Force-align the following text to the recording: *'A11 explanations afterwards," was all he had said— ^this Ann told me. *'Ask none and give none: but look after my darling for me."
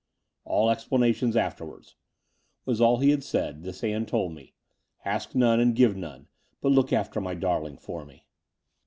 *'A11 0.47 0.71
explanations 0.71 1.35
afterwards," 1.37 1.95
was 2.65 2.81
all 2.81 2.97
he 2.97 3.11
had 3.11 3.23
said— 3.23 3.61
^this 3.61 3.83
Ann 3.87 4.07
told 4.07 4.33
me. 4.33 4.55
*'Ask 5.05 5.35
none 5.35 5.59
and 5.59 5.75
give 5.75 5.95
none: 5.95 6.25
but 6.59 6.71
look 6.71 6.91
after 6.91 7.21
my 7.21 7.35
darling 7.35 7.77
for 7.77 8.03
me." 8.03 8.25